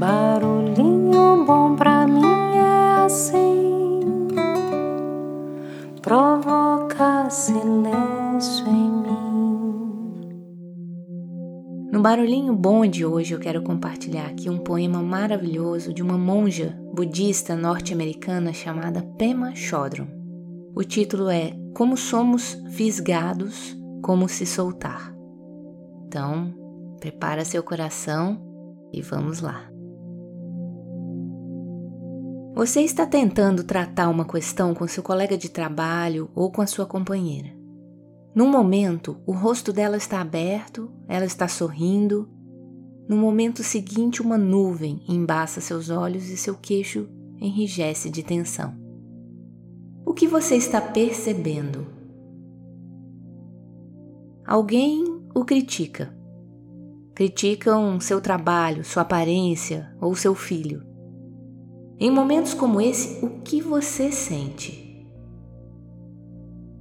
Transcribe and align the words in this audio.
Barulhinho 0.00 1.44
bom 1.44 1.76
pra 1.76 2.06
mim 2.06 2.24
é 2.24 3.04
assim, 3.04 4.00
provoca 6.00 7.28
silêncio 7.28 8.66
em 8.66 8.90
mim. 8.90 10.30
No 11.92 12.00
Barulhinho 12.00 12.56
Bom 12.56 12.86
de 12.86 13.04
hoje 13.04 13.34
eu 13.34 13.38
quero 13.38 13.62
compartilhar 13.62 14.24
aqui 14.28 14.48
um 14.48 14.56
poema 14.56 15.02
maravilhoso 15.02 15.92
de 15.92 16.02
uma 16.02 16.16
monja 16.16 16.74
budista 16.94 17.54
norte-americana 17.54 18.54
chamada 18.54 19.02
Pema 19.18 19.54
Chodron. 19.54 20.06
O 20.74 20.82
título 20.82 21.28
é 21.28 21.52
Como 21.76 21.98
Somos 21.98 22.54
Fisgados, 22.70 23.76
Como 24.02 24.30
Se 24.30 24.46
Soltar. 24.46 25.14
Então, 26.06 26.54
prepara 26.98 27.44
seu 27.44 27.62
coração 27.62 28.40
e 28.94 29.02
vamos 29.02 29.42
lá. 29.42 29.69
Você 32.54 32.80
está 32.80 33.06
tentando 33.06 33.62
tratar 33.62 34.08
uma 34.08 34.24
questão 34.24 34.74
com 34.74 34.86
seu 34.86 35.02
colega 35.02 35.38
de 35.38 35.48
trabalho 35.48 36.28
ou 36.34 36.50
com 36.50 36.60
a 36.60 36.66
sua 36.66 36.84
companheira. 36.84 37.48
Num 38.34 38.50
momento, 38.50 39.20
o 39.24 39.32
rosto 39.32 39.72
dela 39.72 39.96
está 39.96 40.20
aberto, 40.20 40.90
ela 41.08 41.24
está 41.24 41.46
sorrindo. 41.46 42.28
No 43.08 43.16
momento 43.16 43.62
seguinte, 43.62 44.20
uma 44.20 44.36
nuvem 44.36 45.02
embaça 45.08 45.60
seus 45.60 45.90
olhos 45.90 46.28
e 46.28 46.36
seu 46.36 46.54
queixo 46.54 47.08
enrijece 47.40 48.10
de 48.10 48.22
tensão. 48.22 48.74
O 50.04 50.12
que 50.12 50.26
você 50.26 50.56
está 50.56 50.80
percebendo? 50.80 51.86
Alguém 54.44 55.04
o 55.34 55.44
critica. 55.44 56.12
Criticam 57.14 58.00
seu 58.00 58.20
trabalho, 58.20 58.84
sua 58.84 59.02
aparência 59.02 59.94
ou 60.00 60.14
seu 60.16 60.34
filho. 60.34 60.89
Em 62.02 62.10
momentos 62.10 62.54
como 62.54 62.80
esse, 62.80 63.22
o 63.22 63.28
que 63.40 63.60
você 63.60 64.10
sente? 64.10 65.06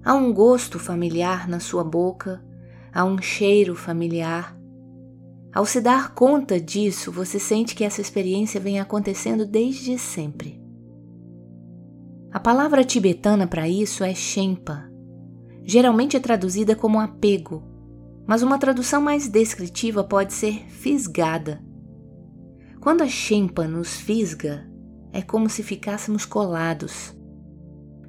Há 0.02 0.14
um 0.14 0.34
gosto 0.34 0.80
familiar 0.80 1.46
na 1.46 1.60
sua 1.60 1.84
boca, 1.84 2.42
há 2.94 3.04
um 3.04 3.22
cheiro 3.22 3.76
familiar. 3.76 4.58
Ao 5.54 5.66
se 5.66 5.82
dar 5.82 6.16
conta 6.16 6.58
disso, 6.58 7.12
você 7.12 7.38
sente 7.38 7.76
que 7.76 7.84
essa 7.84 8.00
experiência 8.00 8.62
vem 8.62 8.80
acontecendo 8.80 9.46
desde 9.46 10.00
sempre. 10.00 10.64
A 12.32 12.40
palavra 12.40 12.86
tibetana 12.86 13.46
para 13.46 13.68
isso 13.68 14.06
é 14.06 14.16
Shenpa. 14.16 14.90
Geralmente 15.66 16.16
é 16.16 16.20
traduzida 16.22 16.78
como 16.78 16.98
apego, 16.98 17.62
mas 18.26 18.42
uma 18.42 18.58
tradução 18.58 19.02
mais 19.02 19.28
descritiva 19.28 20.02
pode 20.02 20.32
ser 20.32 20.66
fisgada. 20.70 21.62
Quando 22.80 23.02
a 23.02 23.08
Shenpa 23.08 23.68
nos 23.68 23.98
fisga, 23.98 24.69
é 25.12 25.22
como 25.22 25.50
se 25.50 25.64
ficássemos 25.64 26.26
colados. 26.26 27.16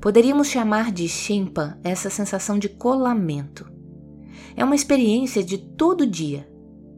Poderíamos 0.01 0.49
chamar 0.49 0.91
de 0.91 1.09
chimpa 1.09 1.79
essa 1.85 2.09
sensação 2.09 2.59
de 2.59 2.69
colamento. 2.69 3.71
É 4.57 4.65
uma 4.65 4.75
experiência 4.75 5.43
de 5.43 5.59
todo 5.59 6.07
dia. 6.07 6.49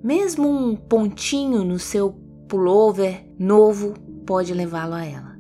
Mesmo 0.03 0.48
um 0.48 0.77
pontinho 0.77 1.64
no 1.64 1.78
seu 1.78 2.12
pullover 2.48 3.27
novo 3.39 3.95
pode 4.27 4.53
levá-lo 4.53 4.95
a 4.95 5.05
ela. 5.05 5.33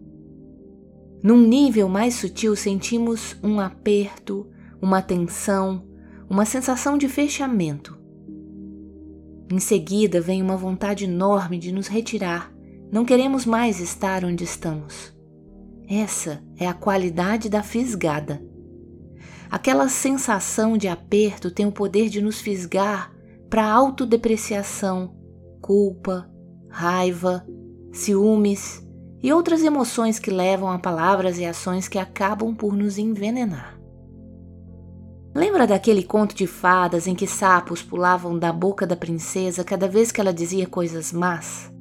Num 1.22 1.40
nível 1.40 1.88
mais 1.88 2.14
sutil, 2.14 2.56
sentimos 2.56 3.36
um 3.42 3.60
aperto, 3.60 4.48
uma 4.80 5.00
tensão, 5.00 5.86
uma 6.28 6.44
sensação 6.44 6.98
de 6.98 7.08
fechamento. 7.08 7.96
Em 9.50 9.60
seguida, 9.60 10.20
vem 10.20 10.42
uma 10.42 10.56
vontade 10.56 11.04
enorme 11.04 11.58
de 11.58 11.70
nos 11.70 11.86
retirar 11.86 12.51
não 12.92 13.06
queremos 13.06 13.46
mais 13.46 13.80
estar 13.80 14.22
onde 14.22 14.44
estamos. 14.44 15.14
Essa 15.88 16.44
é 16.58 16.68
a 16.68 16.74
qualidade 16.74 17.48
da 17.48 17.62
fisgada. 17.62 18.44
Aquela 19.50 19.88
sensação 19.88 20.76
de 20.76 20.88
aperto 20.88 21.50
tem 21.50 21.64
o 21.64 21.72
poder 21.72 22.10
de 22.10 22.20
nos 22.20 22.42
fisgar 22.42 23.10
para 23.48 23.64
autodepreciação, 23.64 25.14
culpa, 25.62 26.30
raiva, 26.68 27.46
ciúmes 27.90 28.86
e 29.22 29.32
outras 29.32 29.62
emoções 29.62 30.18
que 30.18 30.30
levam 30.30 30.70
a 30.70 30.78
palavras 30.78 31.38
e 31.38 31.46
ações 31.46 31.88
que 31.88 31.98
acabam 31.98 32.54
por 32.54 32.76
nos 32.76 32.98
envenenar. 32.98 33.80
Lembra 35.34 35.66
daquele 35.66 36.02
conto 36.02 36.34
de 36.34 36.46
fadas 36.46 37.06
em 37.06 37.14
que 37.14 37.26
sapos 37.26 37.82
pulavam 37.82 38.38
da 38.38 38.52
boca 38.52 38.86
da 38.86 38.96
princesa 38.96 39.64
cada 39.64 39.88
vez 39.88 40.12
que 40.12 40.20
ela 40.20 40.32
dizia 40.32 40.66
coisas 40.66 41.10
más? 41.10 41.71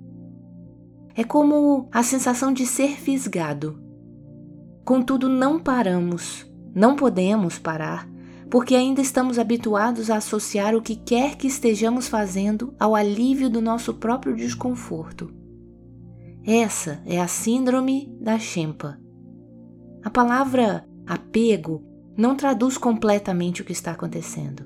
É 1.16 1.24
como 1.24 1.90
a 1.92 2.04
sensação 2.04 2.54
de 2.54 2.66
ser 2.66 3.00
fisgado. 3.00 3.82
Contudo, 4.86 5.30
não 5.30 5.60
paramos, 5.60 6.46
não 6.74 6.96
podemos 6.96 7.60
parar, 7.60 8.10
porque 8.50 8.76
ainda 8.76 9.02
estamos 9.02 9.40
habituados 9.40 10.10
a 10.10 10.18
associar 10.18 10.76
o 10.76 10.82
que 10.82 10.96
quer 10.96 11.36
que 11.36 11.48
estejamos 11.48 12.08
fazendo 12.08 12.74
ao 12.80 12.96
alívio 12.96 13.50
do 13.50 13.62
nosso 13.62 13.94
próprio 13.94 14.36
desconforto. 14.36 15.34
Essa 16.46 17.02
é 17.06 17.22
a 17.22 17.28
síndrome 17.28 18.14
da 18.20 18.40
Shempa. 18.40 19.00
A 20.04 20.10
palavra 20.10 20.86
apego 21.06 21.84
não 22.18 22.36
traduz 22.36 22.78
completamente 22.78 23.62
o 23.62 23.66
que 23.66 23.72
está 23.72 23.92
acontecendo. 23.92 24.66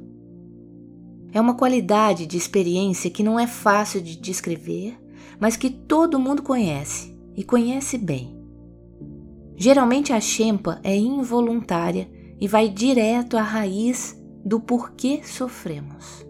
É 1.34 1.41
uma 1.41 1.55
qualidade 1.55 2.25
de 2.25 2.38
experiência 2.38 3.11
que 3.11 3.22
não 3.22 3.38
é 3.38 3.45
fácil 3.45 4.01
de 4.01 4.16
descrever 4.16 4.97
mas 5.39 5.55
que 5.55 5.69
todo 5.69 6.19
mundo 6.19 6.41
conhece 6.41 7.15
e 7.35 7.43
conhece 7.43 7.97
bem. 7.97 8.35
Geralmente 9.55 10.11
a 10.11 10.19
chempa 10.19 10.79
é 10.83 10.95
involuntária 10.95 12.09
e 12.39 12.47
vai 12.47 12.67
direto 12.67 13.37
à 13.37 13.41
raiz 13.41 14.21
do 14.45 14.59
porquê 14.59 15.21
sofremos. 15.23 16.25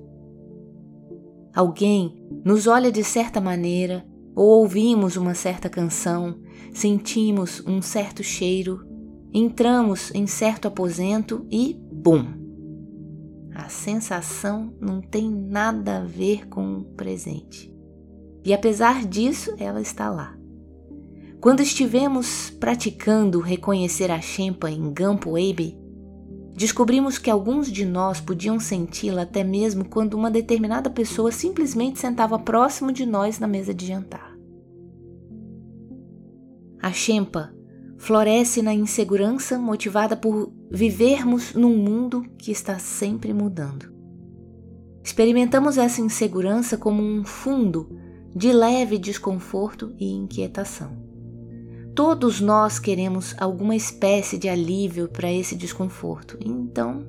Alguém 1.54 2.24
nos 2.44 2.68
olha 2.68 2.92
de 2.92 3.04
certa 3.04 3.42
maneira, 3.42 4.06
ou 4.36 4.62
ouvimos 4.62 5.16
uma 5.16 5.34
certa 5.34 5.70
canção, 5.70 6.40
sentimos 6.74 7.64
um 7.66 7.82
certo 7.82 8.22
cheiro, 8.22 8.86
entramos 9.34 10.14
em 10.14 10.28
certo 10.28 10.68
aposento 10.68 11.46
e 11.50 11.80
bum! 11.92 12.46
A 13.56 13.70
sensação 13.70 14.74
não 14.82 15.02
tem 15.02 15.30
nada 15.30 16.00
a 16.00 16.04
ver 16.04 16.48
com 16.48 16.80
o 16.80 16.84
presente. 16.84 17.75
E 18.46 18.54
apesar 18.54 19.04
disso, 19.04 19.56
ela 19.58 19.82
está 19.82 20.08
lá. 20.12 20.38
Quando 21.42 21.62
estivemos 21.62 22.52
praticando 22.52 23.40
reconhecer 23.40 24.12
a 24.12 24.22
Shempa 24.22 24.70
em 24.70 24.94
Gampo 24.94 25.32
Abe, 25.36 25.76
descobrimos 26.54 27.18
que 27.18 27.30
alguns 27.30 27.72
de 27.72 27.86
nós 27.86 28.22
podiam 28.22 28.60
senti-la 28.60 29.24
até 29.24 29.44
mesmo 29.44 29.86
quando 29.86 30.14
uma 30.14 30.30
determinada 30.30 30.92
pessoa 30.92 31.32
simplesmente 31.32 32.00
sentava 32.00 32.38
próximo 32.38 32.92
de 32.92 33.06
nós 33.06 33.40
na 33.40 33.48
mesa 33.48 33.74
de 33.74 33.88
jantar. 33.88 34.36
A 36.82 36.92
Shempa 36.92 37.52
floresce 37.98 38.62
na 38.62 38.76
insegurança 38.76 39.58
motivada 39.58 40.16
por 40.16 40.54
vivermos 40.70 41.56
num 41.56 41.76
mundo 41.76 42.24
que 42.38 42.52
está 42.52 42.78
sempre 42.78 43.34
mudando. 43.34 43.92
Experimentamos 45.04 45.78
essa 45.78 46.02
insegurança 46.02 46.78
como 46.78 47.02
um 47.02 47.24
fundo 47.24 48.05
de 48.36 48.52
leve 48.52 48.98
desconforto 48.98 49.96
e 49.98 50.12
inquietação. 50.12 50.92
Todos 51.96 52.42
nós 52.42 52.78
queremos 52.78 53.34
alguma 53.38 53.78
espécie 53.78 54.38
de 54.38 54.50
alívio 54.50 55.08
para 55.08 55.32
esse 55.32 55.56
desconforto, 55.56 56.38
então 56.42 57.08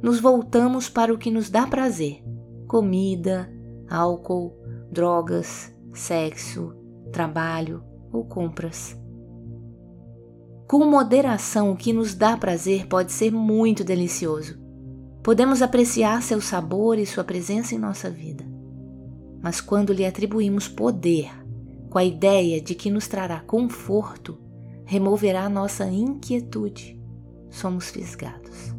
nos 0.00 0.20
voltamos 0.20 0.88
para 0.88 1.12
o 1.12 1.18
que 1.18 1.28
nos 1.28 1.50
dá 1.50 1.66
prazer: 1.66 2.22
comida, 2.68 3.52
álcool, 3.90 4.56
drogas, 4.92 5.74
sexo, 5.92 6.72
trabalho 7.10 7.82
ou 8.12 8.24
compras. 8.24 8.96
Com 10.68 10.84
moderação, 10.84 11.72
o 11.72 11.76
que 11.76 11.92
nos 11.92 12.14
dá 12.14 12.36
prazer 12.36 12.86
pode 12.86 13.10
ser 13.10 13.32
muito 13.32 13.82
delicioso. 13.82 14.56
Podemos 15.20 15.62
apreciar 15.62 16.22
seu 16.22 16.40
sabor 16.40 16.96
e 16.96 17.04
sua 17.04 17.24
presença 17.24 17.74
em 17.74 17.78
nossa 17.78 18.08
vida 18.08 18.49
mas 19.42 19.60
quando 19.60 19.92
lhe 19.92 20.04
atribuímos 20.04 20.68
poder, 20.68 21.30
com 21.88 21.98
a 21.98 22.04
ideia 22.04 22.60
de 22.60 22.74
que 22.74 22.90
nos 22.90 23.08
trará 23.08 23.40
conforto, 23.40 24.38
removerá 24.84 25.48
nossa 25.48 25.86
inquietude, 25.86 27.00
somos 27.50 27.90
fisgados. 27.90 28.74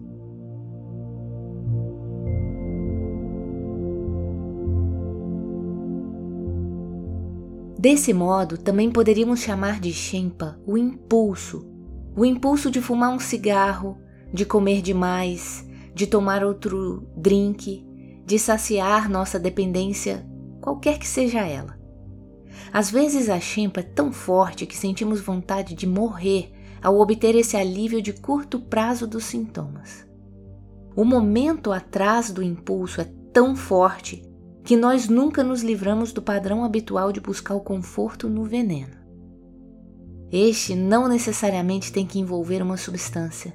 Desse 7.78 8.14
modo, 8.14 8.60
também 8.60 8.92
poderíamos 8.92 9.40
chamar 9.40 9.80
de 9.80 9.92
Shempa 9.92 10.60
o 10.68 10.78
impulso, 10.78 11.68
o 12.16 12.24
impulso 12.24 12.70
de 12.70 12.80
fumar 12.80 13.10
um 13.10 13.20
cigarro, 13.20 13.98
de 14.32 14.46
comer 14.46 14.84
demais, 14.84 15.68
de 15.94 16.06
tomar 16.06 16.44
outro 16.44 17.08
drink, 17.18 17.84
de 18.24 18.38
saciar 18.38 19.10
nossa 19.10 19.40
dependência 19.40 20.24
qualquer 20.62 20.98
que 21.00 21.08
seja 21.08 21.40
ela. 21.40 21.78
Às 22.72 22.90
vezes 22.90 23.30
a 23.30 23.40
chempa 23.40 23.82
é 23.82 23.84
tão 23.84 24.12
forte 24.12 24.66
que 24.66 24.78
sentimos 24.78 25.20
vontade 25.20 25.74
de 25.74 25.86
morrer 25.86 26.54
ao 26.82 27.00
obter 27.00 27.36
esse 27.36 27.58
alívio 27.58 28.02
de 28.02 28.14
curto 28.14 28.60
prazo 28.60 29.06
dos 29.06 29.26
sintomas. 29.26 30.08
O 30.96 31.04
momento 31.04 31.72
atrás 31.72 32.32
do 32.32 32.42
impulso 32.42 33.02
é 33.02 33.06
tão 33.34 33.56
forte 33.56 34.24
que 34.64 34.76
nós 34.78 35.08
nunca 35.08 35.44
nos 35.44 35.62
livramos 35.62 36.12
do 36.12 36.22
padrão 36.22 36.64
habitual 36.64 37.12
de 37.12 37.20
buscar 37.20 37.56
o 37.56 37.62
conforto 37.62 38.30
no 38.30 38.44
veneno. 38.44 39.02
Este 40.32 40.76
não 40.76 41.08
necessariamente 41.08 41.92
tem 41.92 42.06
que 42.06 42.20
envolver 42.20 42.62
uma 42.62 42.78
substância. 42.78 43.54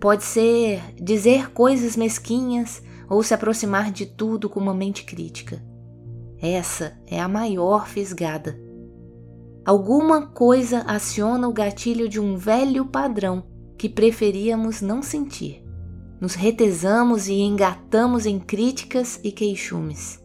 Pode 0.00 0.24
ser 0.24 0.82
dizer 0.94 1.52
coisas 1.52 1.94
mesquinhas 1.94 2.82
ou 3.08 3.22
se 3.22 3.34
aproximar 3.34 3.92
de 3.92 4.06
tudo 4.06 4.48
com 4.48 4.58
uma 4.58 4.74
mente 4.74 5.04
crítica. 5.04 5.62
Essa 6.40 6.98
é 7.06 7.20
a 7.20 7.28
maior 7.28 7.86
fisgada. 7.86 8.58
Alguma 9.64 10.26
coisa 10.26 10.80
aciona 10.86 11.46
o 11.46 11.52
gatilho 11.52 12.08
de 12.08 12.18
um 12.18 12.36
velho 12.36 12.86
padrão 12.86 13.44
que 13.76 13.90
preferíamos 13.90 14.80
não 14.80 15.02
sentir. 15.02 15.62
Nos 16.18 16.34
retesamos 16.34 17.28
e 17.28 17.34
engatamos 17.34 18.24
em 18.24 18.38
críticas 18.38 19.20
e 19.22 19.30
queixumes. 19.30 20.18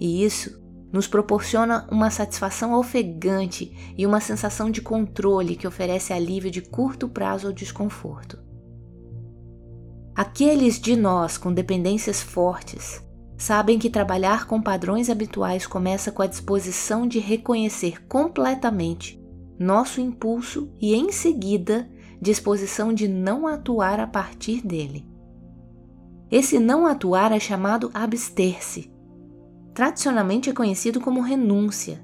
E 0.00 0.24
isso 0.24 0.60
nos 0.92 1.06
proporciona 1.06 1.86
uma 1.90 2.10
satisfação 2.10 2.74
ofegante 2.74 3.94
e 3.96 4.04
uma 4.04 4.20
sensação 4.20 4.70
de 4.70 4.82
controle 4.82 5.56
que 5.56 5.66
oferece 5.66 6.12
alívio 6.12 6.50
de 6.50 6.60
curto 6.60 7.08
prazo 7.08 7.46
ao 7.46 7.52
desconforto. 7.52 8.38
Aqueles 10.14 10.80
de 10.80 10.96
nós 10.96 11.38
com 11.38 11.52
dependências 11.52 12.20
fortes 12.22 13.05
sabem 13.36 13.78
que 13.78 13.90
trabalhar 13.90 14.46
com 14.46 14.60
padrões 14.60 15.10
habituais 15.10 15.66
começa 15.66 16.10
com 16.10 16.22
a 16.22 16.26
disposição 16.26 17.06
de 17.06 17.18
reconhecer 17.18 18.06
completamente 18.06 19.22
nosso 19.58 20.00
impulso 20.00 20.70
e, 20.80 20.94
em 20.94 21.10
seguida, 21.10 21.88
disposição 22.20 22.92
de 22.92 23.08
não 23.08 23.46
atuar 23.46 24.00
a 24.00 24.06
partir 24.06 24.66
dele. 24.66 25.06
Esse 26.30 26.58
não 26.58 26.86
atuar 26.86 27.32
é 27.32 27.40
chamado 27.40 27.90
abster-se 27.94 28.96
tradicionalmente 29.76 30.48
é 30.48 30.54
conhecido 30.54 30.98
como 31.02 31.20
renúncia. 31.20 32.02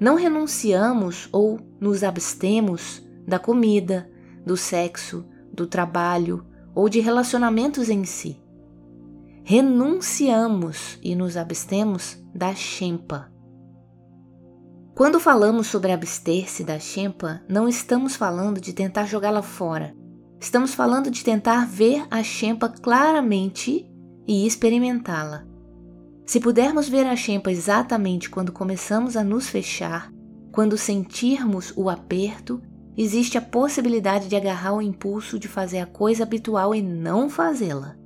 Não 0.00 0.16
renunciamos 0.16 1.28
ou 1.30 1.60
nos 1.80 2.02
abstemos 2.02 3.00
da 3.24 3.38
comida, 3.38 4.10
do 4.44 4.56
sexo, 4.56 5.24
do 5.52 5.64
trabalho 5.64 6.44
ou 6.74 6.88
de 6.88 6.98
relacionamentos 6.98 7.88
em 7.88 8.04
si. 8.04 8.41
Renunciamos 9.44 10.98
e 11.02 11.14
nos 11.14 11.36
abstemos 11.36 12.22
da 12.34 12.54
chempa. 12.54 13.30
Quando 14.94 15.18
falamos 15.18 15.66
sobre 15.66 15.90
abster-se 15.90 16.62
da 16.62 16.78
chempa, 16.78 17.42
não 17.48 17.68
estamos 17.68 18.14
falando 18.14 18.60
de 18.60 18.72
tentar 18.72 19.06
jogá-la 19.06 19.42
fora. 19.42 19.96
Estamos 20.38 20.74
falando 20.74 21.10
de 21.10 21.24
tentar 21.24 21.66
ver 21.66 22.06
a 22.10 22.22
chempa 22.22 22.68
claramente 22.68 23.88
e 24.26 24.46
experimentá-la. 24.46 25.44
Se 26.24 26.40
pudermos 26.40 26.88
ver 26.88 27.06
a 27.06 27.16
Shempa 27.16 27.50
exatamente 27.50 28.30
quando 28.30 28.52
começamos 28.52 29.16
a 29.16 29.24
nos 29.24 29.48
fechar, 29.48 30.10
quando 30.52 30.78
sentirmos 30.78 31.72
o 31.76 31.90
aperto, 31.90 32.62
existe 32.96 33.36
a 33.36 33.42
possibilidade 33.42 34.28
de 34.28 34.36
agarrar 34.36 34.74
o 34.74 34.82
impulso 34.82 35.38
de 35.38 35.48
fazer 35.48 35.80
a 35.80 35.86
coisa 35.86 36.22
habitual 36.22 36.74
e 36.74 36.82
não 36.82 37.28
fazê-la. 37.28 37.96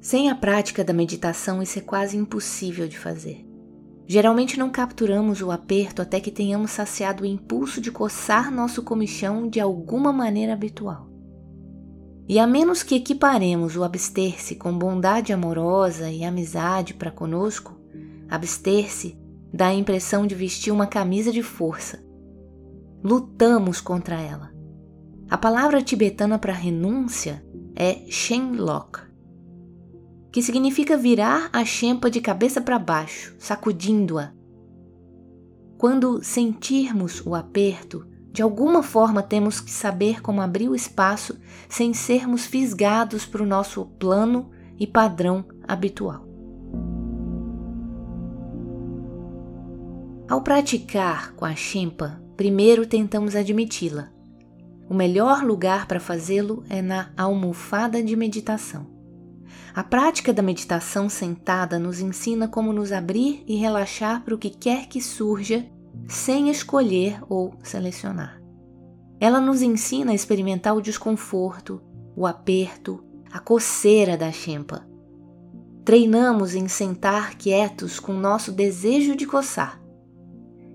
Sem 0.00 0.30
a 0.30 0.34
prática 0.34 0.84
da 0.84 0.92
meditação, 0.92 1.62
isso 1.62 1.78
é 1.78 1.82
quase 1.82 2.16
impossível 2.16 2.86
de 2.86 2.98
fazer. 2.98 3.44
Geralmente 4.06 4.58
não 4.58 4.70
capturamos 4.70 5.42
o 5.42 5.50
aperto 5.50 6.00
até 6.00 6.18
que 6.18 6.30
tenhamos 6.30 6.70
saciado 6.70 7.24
o 7.24 7.26
impulso 7.26 7.80
de 7.80 7.90
coçar 7.90 8.50
nosso 8.50 8.82
comichão 8.82 9.48
de 9.48 9.60
alguma 9.60 10.12
maneira 10.12 10.54
habitual. 10.54 11.10
E 12.26 12.38
a 12.38 12.46
menos 12.46 12.82
que 12.82 12.94
equiparemos 12.94 13.76
o 13.76 13.84
abster-se 13.84 14.54
com 14.54 14.76
bondade 14.76 15.32
amorosa 15.32 16.10
e 16.10 16.24
amizade 16.24 16.94
para 16.94 17.10
conosco, 17.10 17.78
abster-se 18.28 19.18
dá 19.52 19.68
a 19.68 19.74
impressão 19.74 20.26
de 20.26 20.34
vestir 20.34 20.70
uma 20.70 20.86
camisa 20.86 21.32
de 21.32 21.42
força. 21.42 22.02
Lutamos 23.02 23.80
contra 23.80 24.20
ela. 24.20 24.50
A 25.28 25.36
palavra 25.36 25.82
tibetana 25.82 26.38
para 26.38 26.52
renúncia 26.52 27.44
é 27.74 28.06
shenlok, 28.10 29.07
que 30.30 30.42
significa 30.42 30.96
virar 30.96 31.48
a 31.52 31.64
chempa 31.64 32.10
de 32.10 32.20
cabeça 32.20 32.60
para 32.60 32.78
baixo, 32.78 33.34
sacudindo-a. 33.38 34.32
Quando 35.78 36.22
sentirmos 36.22 37.24
o 37.24 37.34
aperto, 37.34 38.06
de 38.32 38.42
alguma 38.42 38.82
forma 38.82 39.22
temos 39.22 39.60
que 39.60 39.70
saber 39.70 40.20
como 40.20 40.40
abrir 40.40 40.68
o 40.68 40.74
espaço 40.74 41.38
sem 41.68 41.94
sermos 41.94 42.46
fisgados 42.46 43.24
para 43.24 43.42
o 43.42 43.46
nosso 43.46 43.86
plano 43.98 44.50
e 44.78 44.86
padrão 44.86 45.44
habitual. 45.66 46.26
Ao 50.28 50.42
praticar 50.42 51.32
com 51.34 51.44
a 51.44 51.54
chimpa, 51.54 52.22
primeiro 52.36 52.86
tentamos 52.86 53.34
admiti-la. 53.34 54.10
O 54.88 54.94
melhor 54.94 55.42
lugar 55.42 55.86
para 55.86 55.98
fazê-lo 55.98 56.62
é 56.68 56.82
na 56.82 57.10
almofada 57.16 58.02
de 58.02 58.14
meditação. 58.14 58.97
A 59.78 59.84
prática 59.84 60.32
da 60.32 60.42
meditação 60.42 61.08
sentada 61.08 61.78
nos 61.78 62.00
ensina 62.00 62.48
como 62.48 62.72
nos 62.72 62.90
abrir 62.90 63.44
e 63.46 63.54
relaxar 63.54 64.24
para 64.24 64.34
o 64.34 64.38
que 64.38 64.50
quer 64.50 64.88
que 64.88 65.00
surja 65.00 65.70
sem 66.08 66.50
escolher 66.50 67.20
ou 67.28 67.54
selecionar. 67.62 68.42
Ela 69.20 69.40
nos 69.40 69.62
ensina 69.62 70.10
a 70.10 70.14
experimentar 70.16 70.74
o 70.74 70.82
desconforto, 70.82 71.80
o 72.16 72.26
aperto, 72.26 73.04
a 73.30 73.38
coceira 73.38 74.16
da 74.16 74.32
chempa. 74.32 74.84
Treinamos 75.84 76.56
em 76.56 76.66
sentar 76.66 77.36
quietos 77.36 78.00
com 78.00 78.12
nosso 78.12 78.50
desejo 78.50 79.14
de 79.14 79.26
coçar. 79.26 79.80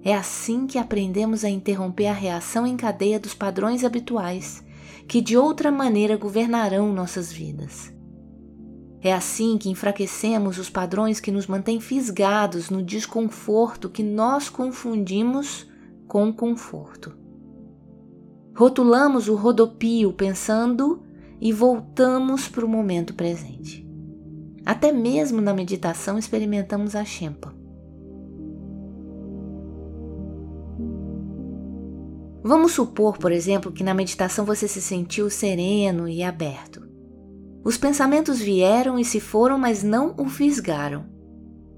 É 0.02 0.16
assim 0.16 0.66
que 0.66 0.80
aprendemos 0.80 1.44
a 1.44 1.50
interromper 1.50 2.08
a 2.08 2.14
reação 2.14 2.66
em 2.66 2.78
cadeia 2.78 3.20
dos 3.20 3.34
padrões 3.34 3.84
habituais, 3.84 4.64
que 5.10 5.20
de 5.20 5.36
outra 5.36 5.70
maneira 5.70 6.16
governarão 6.16 6.94
nossas 6.94 7.34
vidas. 7.34 7.93
É 9.04 9.12
assim 9.12 9.58
que 9.58 9.70
enfraquecemos 9.70 10.58
os 10.58 10.70
padrões 10.70 11.20
que 11.20 11.30
nos 11.30 11.46
mantêm 11.46 11.82
fisgados 11.82 12.70
no 12.70 12.82
desconforto 12.82 13.90
que 13.90 14.02
nós 14.02 14.48
confundimos 14.48 15.70
com 16.08 16.32
conforto. 16.32 17.14
Rotulamos 18.56 19.28
o 19.28 19.36
rodopio 19.36 20.14
pensando 20.14 21.04
e 21.42 21.52
voltamos 21.52 22.48
para 22.48 22.66
o 22.66 22.70
momento 22.70 23.14
presente. 23.14 23.86
Até 24.66 24.94
mesmo 24.94 25.42
na 25.42 25.54
meditação 25.54 26.18
experimentamos 26.18 26.96
a 26.96 27.04
chempa. 27.04 27.54
Vamos 32.42 32.72
supor, 32.72 33.18
por 33.18 33.34
exemplo, 33.34 33.72
que 33.72 33.84
na 33.84 33.94
meditação 33.94 34.46
você 34.46 34.66
se 34.66 34.82
sentiu 34.82 35.30
sereno 35.30 36.08
e 36.08 36.24
aberto. 36.24 36.83
Os 37.64 37.78
pensamentos 37.78 38.40
vieram 38.40 39.00
e 39.00 39.06
se 39.06 39.20
foram, 39.20 39.58
mas 39.58 39.84
não 39.84 40.14
o 40.18 40.28
fisgaram. 40.28 41.06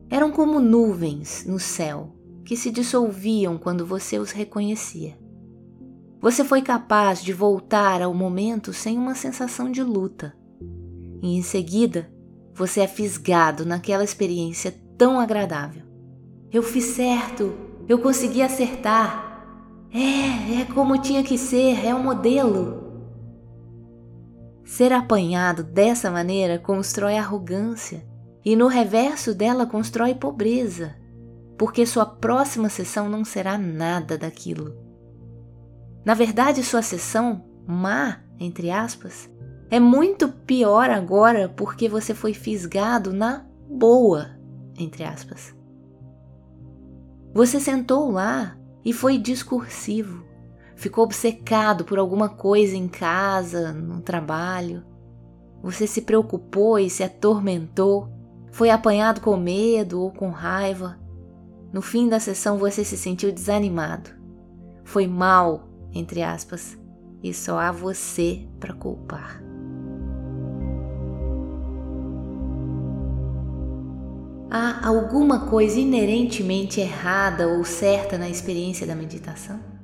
Eram 0.09 0.31
como 0.31 0.59
nuvens 0.59 1.45
no 1.45 1.59
céu 1.59 2.15
que 2.43 2.55
se 2.55 2.71
dissolviam 2.71 3.57
quando 3.57 3.85
você 3.85 4.19
os 4.19 4.31
reconhecia. 4.31 5.17
Você 6.21 6.43
foi 6.43 6.61
capaz 6.61 7.23
de 7.23 7.33
voltar 7.33 8.01
ao 8.01 8.13
momento 8.13 8.73
sem 8.73 8.97
uma 8.97 9.13
sensação 9.13 9.71
de 9.71 9.83
luta. 9.83 10.35
E 11.21 11.37
em 11.37 11.41
seguida, 11.41 12.11
você 12.53 12.81
é 12.81 12.87
fisgado 12.87 13.65
naquela 13.65 14.03
experiência 14.03 14.73
tão 14.97 15.19
agradável. 15.19 15.83
Eu 16.51 16.63
fiz 16.63 16.85
certo, 16.85 17.53
eu 17.87 17.99
consegui 17.99 18.41
acertar. 18.41 19.43
É, 19.91 20.61
é 20.61 20.65
como 20.73 21.01
tinha 21.01 21.23
que 21.23 21.37
ser, 21.37 21.85
é 21.85 21.93
o 21.93 21.97
um 21.97 22.03
modelo. 22.03 22.84
Ser 24.65 24.91
apanhado 24.91 25.63
dessa 25.63 26.09
maneira 26.09 26.57
constrói 26.57 27.17
arrogância 27.17 28.03
e 28.43 28.55
no 28.55 28.67
reverso 28.67 29.35
dela 29.35 29.67
constrói 29.67 30.15
pobreza, 30.15 30.95
porque 31.55 31.85
sua 31.85 32.05
próxima 32.05 32.67
sessão 32.67 33.07
não 33.07 33.23
será 33.23 33.59
nada 33.59 34.17
daquilo. 34.17 34.75
Na 36.03 36.15
verdade, 36.15 36.63
sua 36.63 36.81
sessão 36.81 37.45
má, 37.67 38.23
entre 38.39 38.71
aspas, 38.71 39.29
é 39.69 39.79
muito 39.79 40.29
pior 40.29 40.89
agora 40.89 41.47
porque 41.47 41.87
você 41.87 42.15
foi 42.15 42.33
fisgado 42.33 43.13
na 43.13 43.45
boa, 43.69 44.31
entre 44.77 45.03
aspas. 45.03 45.55
Você 47.35 47.59
sentou 47.59 48.09
lá 48.11 48.57
e 48.83 48.91
foi 48.91 49.19
discursivo 49.19 50.24
ficou 50.75 51.03
obcecado 51.03 51.85
por 51.85 51.97
alguma 51.97 52.29
coisa 52.29 52.75
em 52.75 52.87
casa, 52.87 53.71
no 53.73 54.01
trabalho. 54.01 54.83
Você 55.63 55.87
se 55.87 56.01
preocupou 56.01 56.77
e 56.77 56.89
se 56.89 57.03
atormentou, 57.03 58.09
foi 58.51 58.69
apanhado 58.69 59.21
com 59.21 59.35
medo 59.35 60.01
ou 60.01 60.11
com 60.11 60.29
raiva. 60.29 60.99
no 61.73 61.81
fim 61.81 62.07
da 62.07 62.21
sessão 62.21 62.57
você 62.57 62.85
se 62.85 62.95
sentiu 62.95 63.31
desanimado. 63.33 64.09
Foi 64.85 65.07
mal, 65.07 65.67
entre 65.91 66.21
aspas, 66.21 66.77
e 67.21 67.33
só 67.33 67.59
há 67.59 67.69
você 67.69 68.47
para 68.61 68.73
culpar. 68.73 69.43
Há 74.49 74.87
alguma 74.87 75.47
coisa 75.47 75.77
inerentemente 75.77 76.79
errada 76.79 77.45
ou 77.45 77.65
certa 77.65 78.17
na 78.17 78.29
experiência 78.29 78.87
da 78.87 78.95
meditação? 78.95 79.74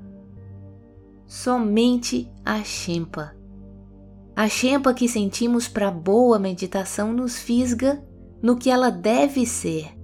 Somente 1.34 2.30
a 2.44 2.62
Shempa. 2.62 3.34
A 4.36 4.50
Shempa 4.50 4.94
que 4.94 5.08
sentimos 5.08 5.66
para 5.66 5.90
boa 5.90 6.38
meditação 6.38 7.14
nos 7.14 7.40
fisga 7.40 8.04
no 8.44 8.58
que 8.58 8.70
ela 8.70 8.90
deve 8.90 9.46
ser, 9.46 9.98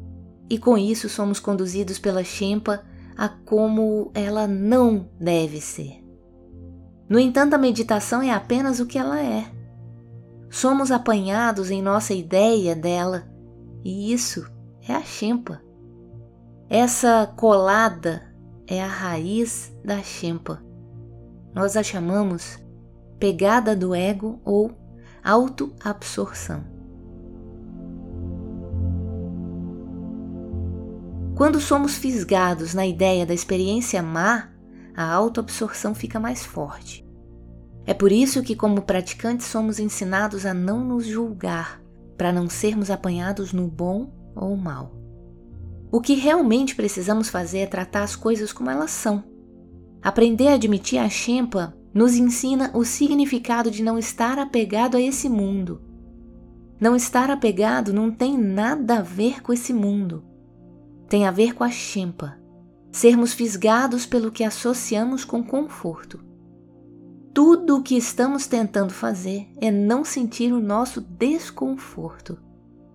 e 0.49 0.57
com 0.57 0.77
isso 0.77 1.09
somos 1.09 1.37
conduzidos 1.37 1.99
pela 1.99 2.23
Shempa 2.23 2.81
a 3.17 3.27
como 3.27 4.09
ela 4.13 4.47
não 4.47 5.09
deve 5.19 5.59
ser. 5.59 6.01
No 7.09 7.19
entanto, 7.19 7.55
a 7.55 7.57
meditação 7.57 8.21
é 8.21 8.31
apenas 8.31 8.79
o 8.79 8.85
que 8.85 8.97
ela 8.97 9.21
é. 9.21 9.51
Somos 10.49 10.91
apanhados 10.91 11.69
em 11.69 11.81
nossa 11.81 12.13
ideia 12.13 12.73
dela, 12.73 13.29
e 13.83 14.13
isso 14.13 14.49
é 14.87 14.93
a 14.93 15.03
chimpa. 15.03 15.61
Essa 16.69 17.27
colada 17.35 18.33
é 18.65 18.81
a 18.81 18.87
raiz 18.87 19.75
da 19.83 20.01
chimpa. 20.01 20.65
Nós 21.57 21.75
a 21.75 21.81
chamamos 21.81 22.59
pegada 23.17 23.75
do 23.75 23.95
ego 23.95 24.39
ou 24.45 24.77
autoabsorção. 25.23 26.63
Quando 31.35 31.59
somos 31.59 31.97
fisgados 31.97 32.75
na 32.75 32.85
ideia 32.85 33.25
da 33.25 33.33
experiência 33.33 34.03
má, 34.03 34.51
a 34.95 35.11
autoabsorção 35.11 35.95
fica 35.95 36.19
mais 36.19 36.45
forte. 36.45 37.03
É 37.87 37.93
por 37.95 38.11
isso 38.11 38.43
que, 38.43 38.55
como 38.55 38.83
praticantes, 38.83 39.47
somos 39.47 39.79
ensinados 39.79 40.45
a 40.45 40.53
não 40.53 40.85
nos 40.85 41.07
julgar, 41.07 41.81
para 42.15 42.31
não 42.31 42.47
sermos 42.47 42.91
apanhados 42.91 43.51
no 43.51 43.67
bom 43.67 44.13
ou 44.35 44.55
mal. 44.55 44.91
O 45.91 46.01
que 46.01 46.13
realmente 46.13 46.75
precisamos 46.75 47.29
fazer 47.29 47.61
é 47.61 47.65
tratar 47.65 48.03
as 48.03 48.15
coisas 48.15 48.53
como 48.53 48.69
elas 48.69 48.91
são. 48.91 49.36
Aprender 50.01 50.49
a 50.49 50.53
admitir 50.53 50.99
a 50.99 51.09
Shempa 51.09 51.75
nos 51.93 52.15
ensina 52.15 52.71
o 52.73 52.85
significado 52.85 53.71
de 53.71 53.81
não 53.81 53.97
estar 53.97 54.37
apegado 54.37 54.97
a 54.97 55.01
esse 55.01 55.27
mundo. 55.27 55.81
Não 56.79 56.95
estar 56.95 57.31
apegado 57.31 57.91
não 57.91 58.11
tem 58.11 58.37
nada 58.37 58.99
a 58.99 59.01
ver 59.01 59.41
com 59.41 59.51
esse 59.51 59.73
mundo. 59.73 60.23
Tem 61.09 61.25
a 61.25 61.31
ver 61.31 61.55
com 61.55 61.63
a 61.63 61.71
Shempa. 61.71 62.37
Sermos 62.91 63.33
fisgados 63.33 64.05
pelo 64.05 64.31
que 64.31 64.43
associamos 64.43 65.25
com 65.25 65.43
conforto. 65.43 66.23
Tudo 67.33 67.77
o 67.77 67.83
que 67.83 67.95
estamos 67.95 68.47
tentando 68.47 68.93
fazer 68.93 69.47
é 69.59 69.71
não 69.71 70.03
sentir 70.03 70.51
o 70.51 70.59
nosso 70.59 71.01
desconforto. 71.01 72.37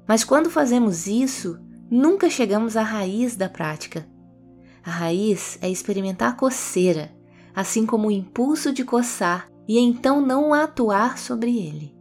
Mas 0.07 0.25
quando 0.25 0.51
fazemos 0.51 1.07
isso, 1.07 1.59
nunca 1.91 2.29
chegamos 2.29 2.77
à 2.77 2.83
raiz 2.83 3.37
da 3.37 3.49
prática. 3.49 4.07
A 4.85 4.91
raiz 4.91 5.59
é 5.63 5.71
experimentar 5.71 6.37
coceira, 6.37 7.15
assim 7.55 7.87
como 7.87 8.09
o 8.09 8.11
impulso 8.11 8.73
de 8.73 8.85
coçar 8.85 9.49
e 9.69 9.79
então 9.79 10.21
não 10.21 10.53
atuar 10.53 11.19
sobre 11.19 11.57
ele. 11.57 11.95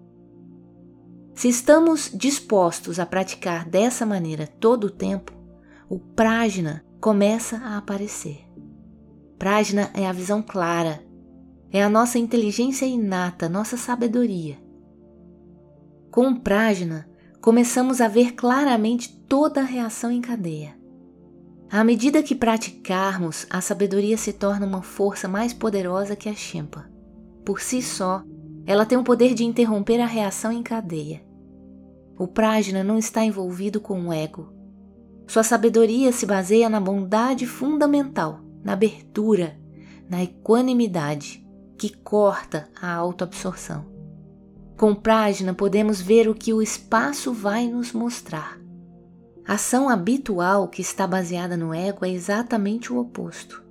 Se 1.33 1.47
estamos 1.47 2.11
dispostos 2.13 2.99
a 2.99 3.05
praticar 3.05 3.67
dessa 3.67 4.05
maneira 4.05 4.47
todo 4.47 4.85
o 4.85 4.89
tempo, 4.89 5.31
o 5.89 5.99
prajna 5.99 6.83
começa 6.99 7.57
a 7.57 7.77
aparecer. 7.77 8.45
Prajna 9.37 9.89
é 9.93 10.07
a 10.07 10.11
visão 10.11 10.41
clara, 10.41 11.03
é 11.71 11.83
a 11.83 11.89
nossa 11.89 12.19
inteligência 12.19 12.85
inata, 12.85 13.47
nossa 13.47 13.77
sabedoria. 13.77 14.57
Com 16.11 16.27
o 16.27 16.39
prajna, 16.39 17.09
começamos 17.39 18.01
a 18.01 18.07
ver 18.07 18.33
claramente 18.33 19.17
toda 19.27 19.61
a 19.61 19.65
reação 19.65 20.11
em 20.11 20.21
cadeia. 20.21 20.80
À 21.71 21.85
medida 21.85 22.21
que 22.21 22.35
praticarmos, 22.35 23.47
a 23.49 23.61
sabedoria 23.61 24.17
se 24.17 24.33
torna 24.33 24.65
uma 24.65 24.81
força 24.81 25.25
mais 25.29 25.53
poderosa 25.53 26.17
que 26.17 26.27
a 26.27 26.33
chimpa. 26.33 26.85
Por 27.45 27.61
si 27.61 27.81
só, 27.81 28.23
ela 28.65 28.85
tem 28.85 28.97
o 28.97 29.05
poder 29.05 29.33
de 29.33 29.45
interromper 29.45 30.01
a 30.01 30.05
reação 30.05 30.51
em 30.51 30.61
cadeia. 30.61 31.23
O 32.19 32.27
prajna 32.27 32.83
não 32.83 32.97
está 32.97 33.23
envolvido 33.23 33.79
com 33.79 34.07
o 34.07 34.11
ego. 34.11 34.51
Sua 35.25 35.43
sabedoria 35.43 36.11
se 36.11 36.25
baseia 36.25 36.67
na 36.67 36.81
bondade 36.81 37.47
fundamental, 37.47 38.41
na 38.61 38.73
abertura, 38.73 39.57
na 40.09 40.21
equanimidade, 40.21 41.41
que 41.77 41.89
corta 41.89 42.67
a 42.81 42.93
autoabsorção. 42.93 43.85
Com 44.77 44.93
Prajna 44.93 45.53
podemos 45.53 46.01
ver 46.01 46.27
o 46.27 46.35
que 46.35 46.51
o 46.51 46.61
espaço 46.61 47.31
vai 47.31 47.65
nos 47.67 47.93
mostrar. 47.93 48.60
Ação 49.51 49.89
habitual 49.89 50.69
que 50.69 50.81
está 50.81 51.05
baseada 51.05 51.57
no 51.57 51.73
ego 51.73 52.05
é 52.05 52.09
exatamente 52.09 52.93
o 52.93 52.97
oposto. 52.97 53.61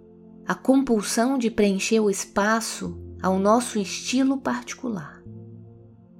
A 0.46 0.54
compulsão 0.54 1.38
de 1.38 1.50
preencher 1.50 2.00
o 2.00 2.10
espaço 2.10 3.00
ao 3.22 3.38
nosso 3.38 3.78
estilo 3.78 4.37
particular. 4.37 5.22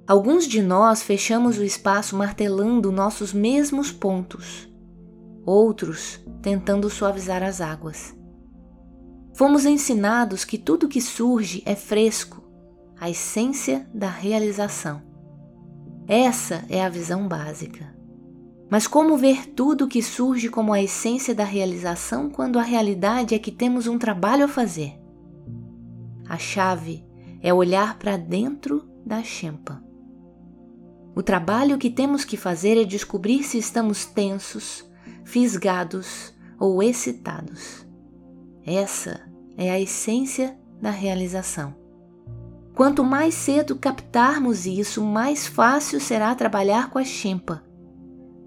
Alguns 0.07 0.47
de 0.47 0.63
nós 0.63 1.03
fechamos 1.03 1.59
o 1.59 1.63
espaço 1.63 2.15
martelando 2.15 2.91
nossos 2.91 3.33
mesmos 3.33 3.91
pontos, 3.91 4.67
outros 5.45 6.19
tentando 6.41 6.89
suavizar 6.89 7.43
as 7.43 7.61
águas. 7.61 8.17
Fomos 9.35 9.63
ensinados 9.67 10.43
que 10.43 10.57
tudo 10.57 10.89
que 10.89 10.99
surge 10.99 11.61
é 11.67 11.75
fresco 11.75 12.41
a 12.99 13.11
essência 13.11 13.87
da 13.93 14.09
realização. 14.09 15.03
Essa 16.07 16.65
é 16.67 16.83
a 16.83 16.89
visão 16.89 17.27
básica. 17.27 18.00
Mas 18.71 18.87
como 18.87 19.17
ver 19.17 19.47
tudo 19.47 19.85
que 19.85 20.01
surge 20.01 20.47
como 20.47 20.71
a 20.71 20.81
essência 20.81 21.35
da 21.35 21.43
realização 21.43 22.29
quando 22.29 22.57
a 22.57 22.61
realidade 22.61 23.35
é 23.35 23.39
que 23.39 23.51
temos 23.51 23.85
um 23.85 23.97
trabalho 23.97 24.45
a 24.45 24.47
fazer? 24.47 24.97
A 26.25 26.37
chave 26.37 27.05
é 27.41 27.53
olhar 27.53 27.99
para 27.99 28.15
dentro 28.15 28.89
da 29.05 29.21
chempa. 29.23 29.83
O 31.13 31.21
trabalho 31.21 31.77
que 31.77 31.89
temos 31.89 32.23
que 32.23 32.37
fazer 32.37 32.77
é 32.81 32.85
descobrir 32.85 33.43
se 33.43 33.57
estamos 33.57 34.05
tensos, 34.05 34.89
fisgados 35.25 36.33
ou 36.57 36.81
excitados. 36.81 37.85
Essa 38.65 39.19
é 39.57 39.69
a 39.69 39.81
essência 39.81 40.57
da 40.81 40.91
realização. 40.91 41.75
Quanto 42.73 43.03
mais 43.03 43.33
cedo 43.33 43.75
captarmos 43.75 44.65
isso, 44.65 45.03
mais 45.03 45.45
fácil 45.45 45.99
será 45.99 46.33
trabalhar 46.33 46.89
com 46.89 46.97
a 46.97 47.03
chimpa. 47.03 47.69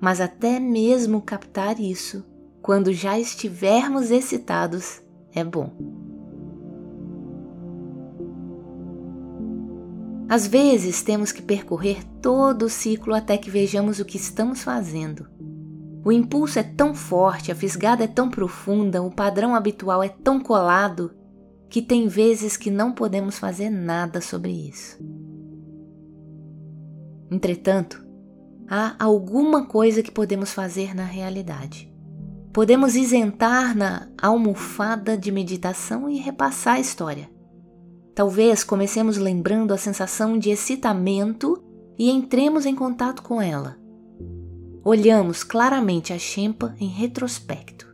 Mas 0.05 0.21
até 0.21 0.61
mesmo 0.61 1.23
captar 1.23 1.81
isso, 1.81 2.27
quando 2.61 2.93
já 2.93 3.19
estivermos 3.19 4.11
excitados, 4.11 5.01
é 5.35 5.43
bom. 5.43 5.71
Às 10.29 10.47
vezes 10.47 11.03
temos 11.03 11.33
que 11.33 11.41
percorrer 11.41 12.05
todo 12.21 12.67
o 12.67 12.69
ciclo 12.69 13.15
até 13.15 13.39
que 13.39 13.49
vejamos 13.49 13.99
o 13.99 14.05
que 14.05 14.19
estamos 14.19 14.63
fazendo. 14.63 15.27
O 16.05 16.13
impulso 16.13 16.59
é 16.59 16.63
tão 16.63 16.95
forte, 16.95 17.51
a 17.51 17.55
fisgada 17.55 18.05
é 18.05 18.07
tão 18.07 18.29
profunda, 18.29 19.03
o 19.03 19.11
padrão 19.11 19.55
habitual 19.55 20.03
é 20.03 20.11
tão 20.11 20.39
colado 20.39 21.15
que 21.67 21.81
tem 21.81 22.09
vezes 22.09 22.59
que 22.59 22.71
não 22.71 22.93
podemos 22.93 23.39
fazer 23.39 23.71
nada 23.71 24.21
sobre 24.21 24.53
isso. 24.53 24.99
Entretanto, 27.31 28.04
há 28.69 28.95
alguma 28.99 29.67
coisa 29.67 30.03
que 30.03 30.11
podemos 30.11 30.53
fazer 30.53 30.95
na 30.95 31.05
realidade. 31.05 31.93
Podemos 32.53 32.95
isentar 32.95 33.77
na 33.77 34.09
almofada 34.21 35.19
de 35.19 35.33
meditação 35.33 36.09
e 36.09 36.19
repassar 36.19 36.77
a 36.77 36.81
história. 36.81 37.29
Talvez 38.15 38.63
comecemos 38.63 39.17
lembrando 39.17 39.75
a 39.75 39.79
sensação 39.79 40.39
de 40.39 40.51
excitamento 40.51 41.63
e 41.99 42.11
entremos 42.11 42.65
em 42.65 42.75
contato 42.75 43.23
com 43.23 43.43
ela. 43.43 43.77
Olhamos 44.85 45.43
claramente 45.43 46.13
a 46.13 46.19
Shempa 46.19 46.75
em 46.79 46.89
retrospecto. 46.89 47.93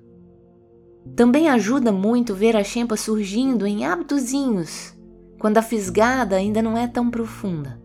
Também 1.17 1.49
ajuda 1.49 1.91
muito 1.91 2.35
ver 2.35 2.57
a 2.57 2.63
chempa 2.63 2.97
surgindo 2.97 3.67
em 3.67 3.85
hábitozinhos, 3.85 4.95
quando 5.39 5.59
a 5.59 5.63
fisgada 5.63 6.37
ainda 6.37 6.61
não 6.61 6.77
é 6.77 6.87
tão 6.87 7.11
profunda. 7.11 7.80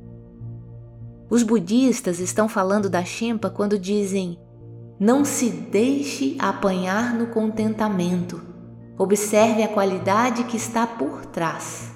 Os 1.29 1.43
budistas 1.43 2.19
estão 2.19 2.47
falando 2.47 2.89
da 2.89 3.03
chempa 3.03 3.49
quando 3.49 3.79
dizem: 3.79 4.37
não 4.99 5.25
se 5.25 5.49
deixe 5.49 6.37
apanhar 6.39 7.13
no 7.13 7.27
contentamento. 7.27 8.41
Observe 8.97 9.61
a 9.61 9.67
qualidade 9.67 10.45
que 10.45 10.55
está 10.55 10.87
por 10.87 11.25
trás, 11.25 11.91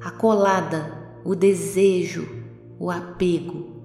a 0.00 0.10
colada, 0.10 1.10
o 1.24 1.34
desejo, 1.34 2.26
o 2.78 2.90
apego. 2.90 3.76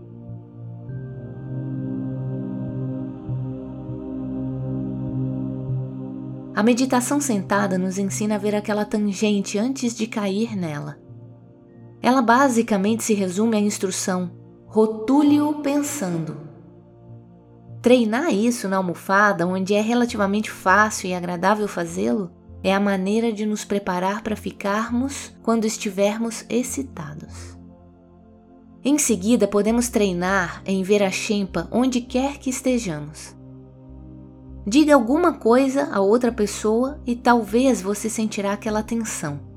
A 6.55 6.61
meditação 6.61 7.19
sentada 7.19 7.77
nos 7.77 7.97
ensina 7.97 8.35
a 8.35 8.37
ver 8.37 8.55
aquela 8.55 8.85
tangente 8.85 9.57
antes 9.57 9.93
de 9.95 10.07
cair 10.07 10.55
nela. 10.55 10.97
Ela 12.01 12.21
basicamente 12.21 13.03
se 13.03 13.13
resume 13.13 13.57
à 13.57 13.59
instrução: 13.59 14.31
rotule-o 14.73 15.61
pensando. 15.61 16.35
Treinar 17.79 18.33
isso 18.33 18.67
na 18.67 18.77
almofada, 18.77 19.45
onde 19.45 19.75
é 19.75 19.81
relativamente 19.81 20.49
fácil 20.49 21.11
e 21.11 21.13
agradável 21.13 21.67
fazê-lo, 21.67 22.31
é 22.63 22.73
a 22.73 22.79
maneira 22.79 23.31
de 23.31 23.45
nos 23.45 23.63
preparar 23.63 24.23
para 24.23 24.35
ficarmos 24.35 25.31
quando 25.43 25.65
estivermos 25.65 26.43
excitados. 26.49 27.55
Em 28.83 28.97
seguida, 28.97 29.47
podemos 29.47 29.89
treinar 29.89 30.63
em 30.65 30.81
ver 30.81 31.03
a 31.03 31.11
Shempa 31.11 31.67
onde 31.71 32.01
quer 32.01 32.39
que 32.39 32.49
estejamos. 32.49 33.35
Diga 34.65 34.95
alguma 34.95 35.33
coisa 35.33 35.89
a 35.91 36.01
outra 36.01 36.31
pessoa 36.31 36.99
e 37.05 37.15
talvez 37.15 37.79
você 37.79 38.09
sentirá 38.09 38.53
aquela 38.53 38.81
tensão. 38.81 39.52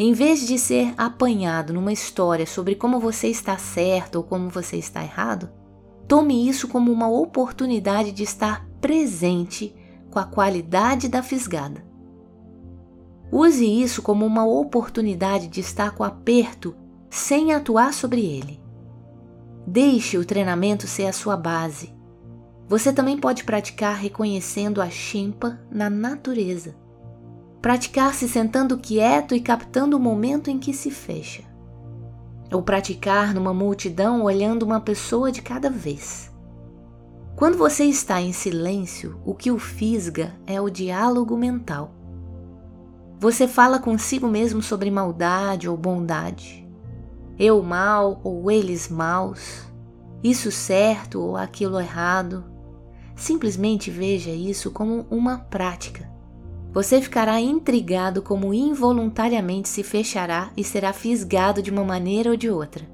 Em 0.00 0.12
vez 0.12 0.46
de 0.46 0.56
ser 0.58 0.94
apanhado 0.96 1.72
numa 1.72 1.92
história 1.92 2.46
sobre 2.46 2.76
como 2.76 3.00
você 3.00 3.26
está 3.26 3.58
certo 3.58 4.16
ou 4.16 4.22
como 4.22 4.48
você 4.48 4.76
está 4.76 5.02
errado, 5.02 5.50
tome 6.06 6.48
isso 6.48 6.68
como 6.68 6.92
uma 6.92 7.08
oportunidade 7.08 8.12
de 8.12 8.22
estar 8.22 8.64
presente 8.80 9.74
com 10.08 10.20
a 10.20 10.24
qualidade 10.24 11.08
da 11.08 11.20
fisgada. 11.20 11.84
Use 13.32 13.66
isso 13.66 14.00
como 14.00 14.24
uma 14.24 14.46
oportunidade 14.46 15.48
de 15.48 15.60
estar 15.60 15.90
com 15.90 16.04
aperto 16.04 16.76
sem 17.10 17.52
atuar 17.52 17.92
sobre 17.92 18.24
ele. 18.24 18.60
Deixe 19.66 20.16
o 20.16 20.24
treinamento 20.24 20.86
ser 20.86 21.06
a 21.06 21.12
sua 21.12 21.36
base. 21.36 21.92
Você 22.68 22.92
também 22.92 23.18
pode 23.18 23.42
praticar 23.42 23.96
reconhecendo 23.96 24.80
a 24.80 24.88
chimpa 24.88 25.60
na 25.70 25.90
natureza. 25.90 26.76
Praticar 27.60 28.14
se 28.14 28.28
sentando 28.28 28.78
quieto 28.78 29.34
e 29.34 29.40
captando 29.40 29.96
o 29.96 30.00
momento 30.00 30.48
em 30.48 30.58
que 30.58 30.72
se 30.72 30.90
fecha. 30.90 31.42
Ou 32.52 32.62
praticar 32.62 33.34
numa 33.34 33.52
multidão 33.52 34.22
olhando 34.22 34.62
uma 34.62 34.80
pessoa 34.80 35.32
de 35.32 35.42
cada 35.42 35.68
vez. 35.68 36.32
Quando 37.34 37.58
você 37.58 37.84
está 37.84 38.20
em 38.20 38.32
silêncio, 38.32 39.20
o 39.24 39.34
que 39.34 39.50
o 39.50 39.58
fisga 39.58 40.34
é 40.46 40.60
o 40.60 40.70
diálogo 40.70 41.36
mental. 41.36 41.92
Você 43.20 43.48
fala 43.48 43.78
consigo 43.78 44.28
mesmo 44.28 44.62
sobre 44.62 44.90
maldade 44.90 45.68
ou 45.68 45.76
bondade, 45.76 46.68
eu 47.38 47.62
mal 47.62 48.20
ou 48.24 48.50
eles 48.50 48.88
maus, 48.88 49.64
isso 50.22 50.50
certo 50.50 51.20
ou 51.20 51.36
aquilo 51.36 51.80
errado. 51.80 52.44
Simplesmente 53.14 53.90
veja 53.90 54.30
isso 54.30 54.70
como 54.72 55.06
uma 55.10 55.38
prática. 55.38 56.07
Você 56.72 57.00
ficará 57.00 57.40
intrigado 57.40 58.22
como 58.22 58.52
involuntariamente 58.54 59.68
se 59.68 59.82
fechará 59.82 60.50
e 60.56 60.62
será 60.62 60.92
fisgado 60.92 61.62
de 61.62 61.70
uma 61.70 61.84
maneira 61.84 62.30
ou 62.30 62.36
de 62.36 62.50
outra. 62.50 62.84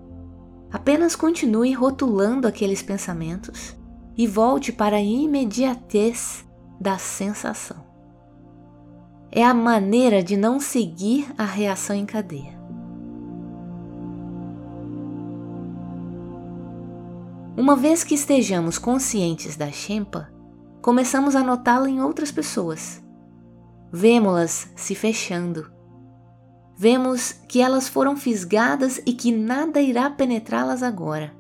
Apenas 0.71 1.15
continue 1.15 1.73
rotulando 1.73 2.49
aqueles 2.49 2.83
pensamentos 2.83 3.77
e 4.17 4.27
volte 4.27 4.73
para 4.73 4.97
a 4.97 5.03
imediatez 5.03 6.45
da 6.81 6.99
sensação 6.99 7.95
é 9.37 9.43
a 9.43 9.53
maneira 9.53 10.23
de 10.23 10.37
não 10.37 10.61
seguir 10.61 11.27
a 11.37 11.45
reação 11.45 11.97
em 11.97 12.07
cadeia. 12.07 12.55
Uma 17.57 17.75
vez 17.75 18.05
que 18.05 18.15
estejamos 18.15 18.79
conscientes 18.79 19.57
da 19.57 19.73
Shempa, 19.73 20.31
começamos 20.81 21.35
a 21.35 21.43
notá-la 21.43 21.91
em 21.91 22.01
outras 22.01 22.31
pessoas. 22.31 23.04
Vemos-las 23.97 24.73
se 24.75 24.93
fechando. 24.97 25.71
Vemos 26.77 27.31
que 27.49 27.61
elas 27.61 27.89
foram 27.89 28.17
fisgadas 28.17 29.01
e 29.07 29.13
que 29.13 29.31
nada 29.31 29.81
irá 29.81 30.11
penetrá-las 30.11 30.83
agora. 30.83 31.33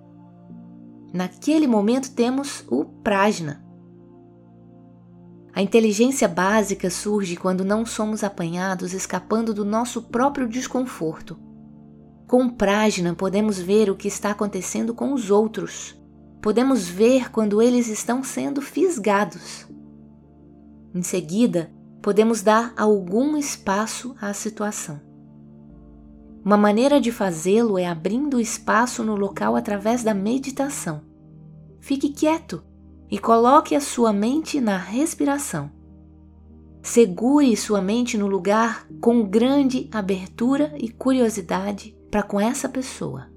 Naquele 1.13 1.67
momento 1.67 2.15
temos 2.15 2.65
o 2.71 2.85
Prajna, 2.85 3.65
a 5.53 5.63
inteligência 5.63 6.29
básica 6.29 6.89
surge 6.91 7.35
quando 7.35 7.65
não 7.65 7.85
somos 7.85 8.23
apanhados 8.23 8.93
escapando 8.93 9.53
do 9.53 9.65
nosso 9.65 10.03
próprio 10.03 10.49
desconforto. 10.49 11.37
Com 12.29 12.49
Prajna 12.49 13.15
podemos 13.15 13.59
ver 13.59 13.91
o 13.91 13.97
que 13.97 14.07
está 14.07 14.31
acontecendo 14.31 14.95
com 14.95 15.13
os 15.13 15.29
outros. 15.29 16.01
Podemos 16.41 16.89
ver 16.89 17.33
quando 17.33 17.61
eles 17.61 17.89
estão 17.89 18.23
sendo 18.23 18.63
fisgados. 18.63 19.67
Em 20.95 21.03
seguida, 21.03 21.71
podemos 22.05 22.43
dar 22.43 22.75
algum 22.77 23.35
espaço 23.35 24.15
à 24.21 24.35
situação. 24.35 25.01
Uma 26.45 26.59
maneira 26.59 27.01
de 27.01 27.11
fazê-lo 27.11 27.79
é 27.79 27.87
abrindo 27.87 28.39
espaço 28.39 29.03
no 29.03 29.17
local 29.17 29.57
através 29.57 30.05
da 30.05 30.13
meditação. 30.13 31.01
Fique 31.81 32.11
quieto 32.11 32.63
e 33.11 33.19
coloque 33.19 33.75
a 33.75 33.81
sua 33.81 34.13
mente 34.13 34.61
na 34.61 34.77
respiração. 34.77 35.71
Segure 36.83 37.57
sua 37.57 37.81
mente 37.81 38.19
no 38.19 38.27
lugar 38.27 38.87
com 39.01 39.27
grande 39.27 39.89
abertura 39.91 40.75
e 40.77 40.91
curiosidade 40.91 41.97
para 42.11 42.23
com 42.23 42.39
essa 42.39 42.69
pessoa. 42.69 43.31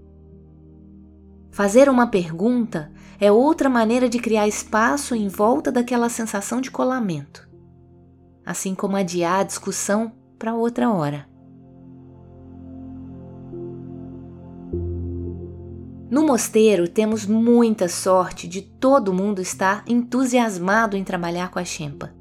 Fazer 1.51 1.87
uma 1.87 2.07
pergunta 2.07 2.91
é 3.17 3.31
outra 3.31 3.69
maneira 3.69 4.09
de 4.09 4.19
criar 4.19 4.45
espaço 4.45 5.15
em 5.15 5.29
volta 5.29 5.71
daquela 5.71 6.09
sensação 6.09 6.59
de 6.59 6.69
colamento, 6.69 7.46
assim 8.47 8.73
como 8.73 8.95
adiar 8.95 9.41
a 9.41 9.43
discussão 9.43 10.13
para 10.39 10.55
outra 10.55 10.89
hora. 10.89 11.27
No 16.09 16.25
mosteiro 16.25 16.87
temos 16.87 17.25
muita 17.25 17.89
sorte 17.89 18.47
de 18.47 18.61
todo 18.61 19.13
mundo 19.13 19.41
estar 19.41 19.83
entusiasmado 19.85 20.95
em 20.95 21.03
trabalhar 21.03 21.51
com 21.51 21.59
a 21.59 21.65
Shempa. 21.65 22.15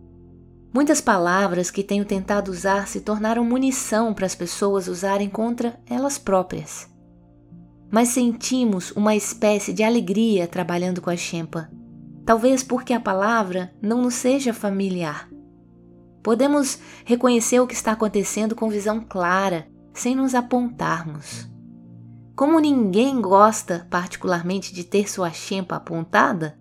Muitas 0.75 1.01
palavras 1.01 1.71
que 1.71 1.85
tenho 1.85 2.05
tentado 2.05 2.51
usar 2.51 2.89
se 2.89 3.01
tornaram 3.01 3.45
munição 3.45 4.13
para 4.13 4.27
as 4.27 4.35
pessoas 4.35 4.89
usarem 4.89 5.29
contra 5.29 5.79
elas 5.89 6.19
próprias. 6.19 6.91
Mas 7.89 8.09
sentimos 8.09 8.91
uma 8.91 9.15
espécie 9.15 9.73
de 9.73 9.85
alegria 9.85 10.49
trabalhando 10.49 11.01
com 11.01 11.09
a 11.09 11.17
Shempa, 11.17 11.71
talvez 12.25 12.65
porque 12.65 12.93
a 12.93 12.99
palavra 12.99 13.73
não 13.81 14.03
nos 14.03 14.15
seja 14.15 14.53
familiar. 14.53 15.29
Podemos 16.27 16.81
reconhecer 17.05 17.61
o 17.61 17.69
que 17.69 17.75
está 17.75 17.93
acontecendo 17.93 18.57
com 18.57 18.69
visão 18.69 18.99
clara, 18.99 19.69
sem 19.95 20.17
nos 20.17 20.35
apontarmos. 20.35 21.49
Como 22.35 22.59
ninguém 22.59 23.21
gosta 23.21 23.87
particularmente 23.89 24.75
de 24.75 24.83
ter 24.83 25.09
sua 25.09 25.31
chempa 25.31 25.77
apontada, 25.77 26.59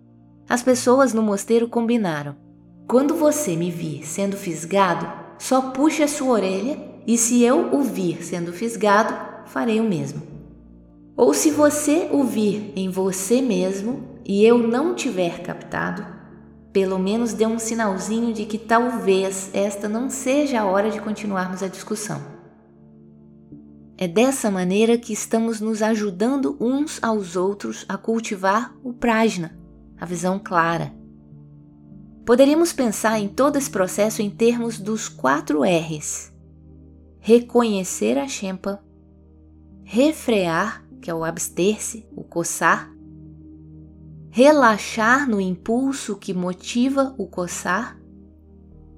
as 0.48 0.62
pessoas 0.62 1.12
no 1.12 1.20
mosteiro 1.20 1.66
combinaram: 1.66 2.36
quando 2.86 3.16
você 3.16 3.56
me 3.56 3.68
vir 3.68 4.06
sendo 4.06 4.36
fisgado, 4.36 5.04
só 5.36 5.72
puxe 5.72 6.00
a 6.00 6.06
sua 6.06 6.34
orelha 6.34 6.78
e 7.04 7.18
se 7.18 7.42
eu 7.42 7.74
o 7.74 7.82
vir 7.82 8.22
sendo 8.24 8.52
fisgado, 8.52 9.16
farei 9.46 9.80
o 9.80 9.84
mesmo. 9.84 10.22
Ou 11.16 11.34
se 11.34 11.50
você 11.50 12.08
o 12.12 12.22
vir 12.22 12.72
em 12.76 12.88
você 12.88 13.42
mesmo 13.42 14.20
e 14.24 14.44
eu 14.44 14.58
não 14.58 14.94
tiver 14.94 15.42
captado, 15.42 16.15
pelo 16.76 16.98
menos 16.98 17.32
dê 17.32 17.46
um 17.46 17.58
sinalzinho 17.58 18.34
de 18.34 18.44
que 18.44 18.58
talvez 18.58 19.48
esta 19.54 19.88
não 19.88 20.10
seja 20.10 20.60
a 20.60 20.66
hora 20.66 20.90
de 20.90 21.00
continuarmos 21.00 21.62
a 21.62 21.68
discussão. 21.68 22.20
É 23.96 24.06
dessa 24.06 24.50
maneira 24.50 24.98
que 24.98 25.10
estamos 25.10 25.58
nos 25.58 25.80
ajudando 25.80 26.54
uns 26.60 27.02
aos 27.02 27.34
outros 27.34 27.86
a 27.88 27.96
cultivar 27.96 28.76
o 28.84 28.92
prajna, 28.92 29.58
a 29.98 30.04
visão 30.04 30.38
clara. 30.38 30.92
Poderíamos 32.26 32.74
pensar 32.74 33.18
em 33.18 33.28
todo 33.28 33.56
esse 33.56 33.70
processo 33.70 34.20
em 34.20 34.28
termos 34.28 34.78
dos 34.78 35.08
quatro 35.08 35.62
R's: 35.62 36.30
reconhecer 37.18 38.18
a 38.18 38.28
Shempa, 38.28 38.84
refrear, 39.82 40.84
que 41.00 41.10
é 41.10 41.14
o 41.14 41.24
abster-se, 41.24 42.06
o 42.14 42.22
coçar, 42.22 42.94
relaxar 44.36 45.26
no 45.26 45.40
impulso 45.40 46.14
que 46.14 46.34
motiva 46.34 47.14
o 47.16 47.26
coçar 47.26 47.98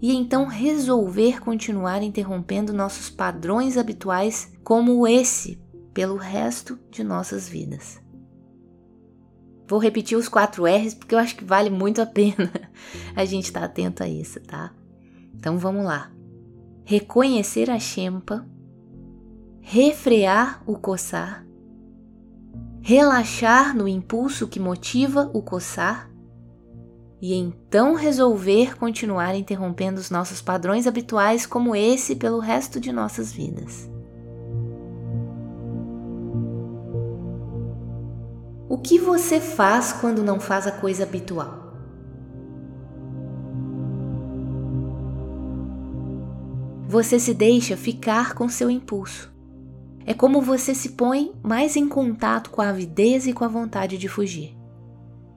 e 0.03 0.13
então 0.13 0.47
resolver 0.47 1.39
continuar 1.39 2.03
interrompendo 2.03 2.73
nossos 2.73 3.09
padrões 3.09 3.77
habituais 3.79 4.53
como 4.65 5.07
esse 5.07 5.63
pelo 5.95 6.17
resto 6.17 6.77
de 6.91 7.05
nossas 7.05 7.49
vidas. 7.49 8.03
Vou 9.69 9.79
repetir 9.79 10.19
os 10.19 10.29
quatro 10.29 10.67
R's 10.67 10.93
porque 10.93 11.15
eu 11.15 11.21
acho 11.21 11.37
que 11.37 11.45
vale 11.45 11.71
muito 11.71 12.03
a 12.03 12.07
pena 12.07 12.51
a 13.15 13.25
gente 13.25 13.45
estar 13.45 13.61
tá 13.61 13.67
atento 13.67 14.03
a 14.03 14.09
isso, 14.09 14.41
tá? 14.41 14.75
Então 15.37 15.57
vamos 15.57 15.85
lá. 15.85 16.11
Reconhecer 16.85 17.71
a 17.71 17.79
chempa, 17.79 18.45
refrear 19.61 20.65
o 20.67 20.77
coçar, 20.77 21.47
relaxar 22.83 23.77
no 23.77 23.89
impulso 23.89 24.49
que 24.49 24.61
motiva 24.61 25.31
o 25.33 25.43
coçar 25.43 26.11
e 27.21 27.35
então 27.35 27.95
resolver 27.95 28.77
continuar 28.77 29.35
interrompendo 29.35 30.01
os 30.01 30.11
nossos 30.11 30.41
padrões 30.41 30.87
habituais 30.87 31.47
como 31.47 31.75
esse 31.75 32.15
pelo 32.15 32.39
resto 32.39 32.79
de 32.81 32.93
nossas 32.93 33.33
vidas. 33.33 33.91
O 38.69 38.79
que 38.79 38.99
você 38.99 39.41
faz 39.41 39.93
quando 39.93 40.23
não 40.23 40.39
faz 40.39 40.67
a 40.67 40.73
coisa 40.73 41.03
habitual? 41.03 41.67
Você 46.87 47.19
se 47.19 47.35
deixa 47.35 47.77
ficar 47.77 48.35
com 48.35 48.49
seu 48.49 48.71
impulso. 48.71 49.38
É 50.09 50.15
como 50.15 50.41
você 50.41 50.75
se 50.75 50.93
põe 50.93 51.35
mais 51.43 51.77
em 51.77 51.87
contato 51.87 52.49
com 52.49 52.63
a 52.63 52.71
avidez 52.71 53.27
e 53.27 53.35
com 53.35 53.45
a 53.45 53.49
vontade 53.49 53.99
de 53.99 54.09
fugir. 54.09 54.57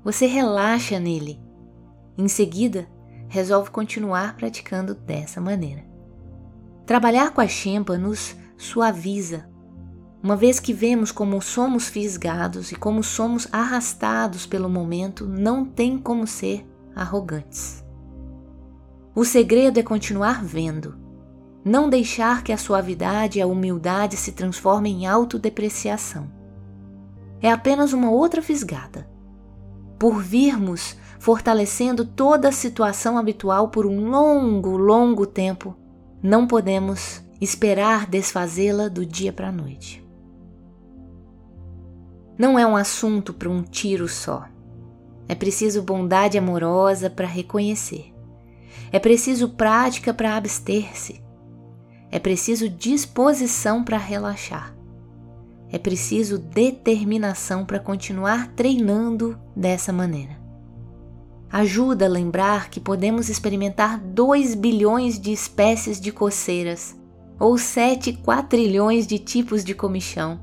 Você 0.02 0.26
relaxa 0.26 0.98
nele 0.98 1.38
em 2.18 2.30
seguida, 2.30 2.88
resolve 3.28 3.70
continuar 3.70 4.38
praticando 4.38 4.96
dessa 4.96 5.42
maneira. 5.42 5.84
Trabalhar 6.86 7.32
com 7.32 7.42
a 7.42 7.48
Shempa 7.50 7.98
nos 7.98 8.34
suaviza, 8.56 9.46
uma 10.24 10.38
vez 10.38 10.58
que 10.58 10.72
vemos 10.72 11.12
como 11.12 11.42
somos 11.42 11.90
fisgados 11.90 12.72
e 12.72 12.76
como 12.78 13.04
somos 13.04 13.50
arrastados 13.52 14.46
pelo 14.46 14.70
momento, 14.70 15.28
não 15.28 15.66
tem 15.66 15.98
como 15.98 16.26
ser 16.26 16.66
arrogantes. 16.96 17.84
O 19.14 19.26
segredo 19.26 19.82
é 19.82 19.84
continuar 19.84 20.42
vendo, 20.42 20.98
não 21.64 21.90
deixar 21.90 22.44
que 22.44 22.52
a 22.52 22.58
suavidade 22.58 23.40
e 23.40 23.42
a 23.42 23.48
humildade 23.48 24.18
se 24.18 24.32
transformem 24.32 25.04
em 25.04 25.08
autodepreciação. 25.08 26.30
É 27.42 27.52
apenas 27.52 27.94
uma 27.94 28.10
outra 28.10 28.42
fisgada. 28.42 29.08
Por 30.00 30.22
virmos 30.22 30.98
fortalecendo 31.20 32.04
toda 32.04 32.50
a 32.50 32.52
situação 32.52 33.16
habitual 33.16 33.70
por 33.70 33.86
um 33.86 34.10
longo, 34.10 34.76
longo 34.76 35.28
tempo, 35.28 35.78
não 36.22 36.48
podemos 36.48 37.24
esperar 37.40 38.08
desfazê-la 38.08 38.88
do 38.88 39.06
dia 39.06 39.32
para 39.32 39.50
a 39.50 39.52
noite. 39.52 40.04
Não 42.40 42.58
é 42.58 42.66
um 42.66 42.76
assunto 42.76 43.36
para 43.36 43.48
um 43.50 43.62
tiro 43.62 44.08
só. 44.08 44.46
É 45.28 45.36
preciso 45.36 45.84
bondade 45.84 46.40
amorosa 46.40 47.08
para 47.08 47.28
reconhecer. 47.28 48.12
É 48.92 48.98
preciso 48.98 49.50
prática 49.50 50.12
para 50.12 50.36
abster-se. 50.36 51.21
É 52.12 52.20
preciso 52.20 52.70
disposição 52.70 53.84
para 53.84 53.98
relaxar. 53.98 54.76
É 55.72 55.80
preciso 55.80 56.38
determinação 56.38 57.66
para 57.66 57.80
continuar 57.80 58.50
treinando 58.50 59.40
dessa 59.56 59.94
maneira 59.94 60.42
ajuda 61.52 62.06
a 62.06 62.10
lembrar 62.10 62.70
que 62.70 62.80
podemos 62.80 63.28
experimentar 63.30 64.00
2 64.00 64.56
bilhões 64.56 65.20
de 65.20 65.34
espécies 65.34 66.00
de 66.00 66.12
coceiras 66.12 66.98
ou 67.38 67.58
7 67.58 68.14
quatrilhões 68.14 69.06
de 69.06 69.20
tipos 69.20 69.64
de 69.64 69.74
comichão, 69.74 70.40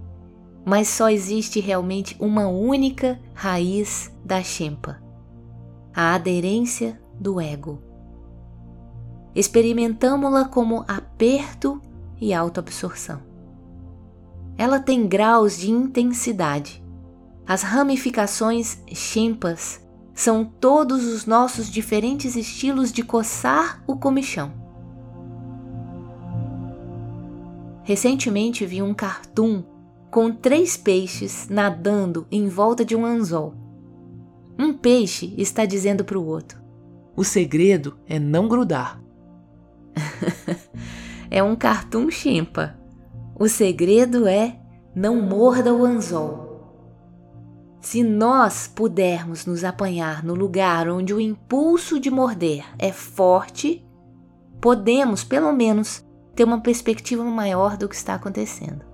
mas 0.67 0.89
só 0.89 1.09
existe 1.09 1.61
realmente 1.61 2.15
uma 2.21 2.49
única 2.49 3.19
raiz 3.33 4.13
da 4.23 4.43
chimpa: 4.43 5.01
a 5.95 6.15
aderência 6.15 7.01
do 7.19 7.41
ego. 7.41 7.83
Experimentamos-la 9.38 10.46
como 10.46 10.85
aperto 10.88 11.81
e 12.20 12.35
autoabsorção. 12.35 13.22
Ela 14.57 14.81
tem 14.81 15.07
graus 15.07 15.57
de 15.57 15.70
intensidade. 15.70 16.85
As 17.46 17.62
ramificações 17.62 18.83
chimpas 18.88 19.81
são 20.12 20.44
todos 20.44 21.05
os 21.05 21.24
nossos 21.24 21.70
diferentes 21.70 22.35
estilos 22.35 22.90
de 22.90 23.05
coçar 23.05 23.81
o 23.87 23.94
comichão. 23.94 24.53
Recentemente 27.85 28.66
vi 28.66 28.83
um 28.83 28.92
cartoon 28.92 29.62
com 30.11 30.33
três 30.33 30.77
peixes 30.77 31.46
nadando 31.48 32.27
em 32.29 32.48
volta 32.48 32.85
de 32.85 32.96
um 32.96 33.07
anzol. 33.07 33.55
Um 34.59 34.72
peixe 34.72 35.33
está 35.38 35.64
dizendo 35.64 36.05
para 36.05 36.18
o 36.18 36.27
outro: 36.27 36.61
O 37.14 37.22
segredo 37.22 37.96
é 38.05 38.18
não 38.18 38.48
grudar. 38.48 39.01
é 41.31 41.43
um 41.43 41.55
cartoon 41.57 42.11
chimpa. 42.11 42.77
O 43.39 43.49
segredo 43.49 44.27
é 44.27 44.59
não 44.95 45.21
morda 45.21 45.75
o 45.75 45.85
anzol. 45.85 46.49
Se 47.81 48.03
nós 48.03 48.67
pudermos 48.67 49.47
nos 49.47 49.63
apanhar 49.63 50.25
no 50.25 50.35
lugar 50.35 50.89
onde 50.89 51.15
o 51.15 51.21
impulso 51.21 52.01
de 52.01 52.11
morder 52.11 52.65
é 52.79 52.93
forte, 52.93 53.87
podemos, 54.61 55.23
pelo 55.23 55.53
menos, 55.53 56.05
ter 56.35 56.45
uma 56.45 56.61
perspectiva 56.61 57.23
maior 57.25 57.77
do 57.77 57.89
que 57.89 57.95
está 57.95 58.15
acontecendo. 58.15 58.88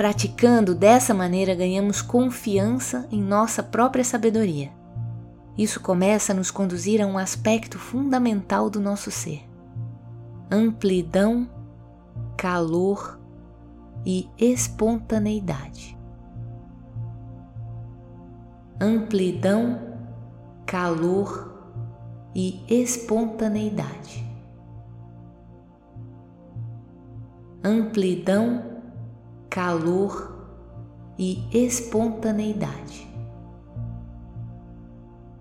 Praticando 0.00 0.74
dessa 0.74 1.12
maneira, 1.12 1.54
ganhamos 1.54 2.00
confiança 2.00 3.06
em 3.12 3.22
nossa 3.22 3.62
própria 3.62 4.02
sabedoria. 4.02 4.72
Isso 5.58 5.78
começa 5.78 6.32
a 6.32 6.34
nos 6.34 6.50
conduzir 6.50 7.02
a 7.02 7.06
um 7.06 7.18
aspecto 7.18 7.78
fundamental 7.78 8.70
do 8.70 8.80
nosso 8.80 9.10
ser: 9.10 9.46
amplidão, 10.50 11.46
calor 12.34 13.20
e 14.06 14.26
espontaneidade. 14.38 15.94
Amplidão, 18.80 19.98
calor 20.64 21.62
e 22.34 22.64
espontaneidade. 22.70 24.26
Amplidão, 27.62 28.69
calor 29.50 30.30
e 31.18 31.44
espontaneidade. 31.52 33.08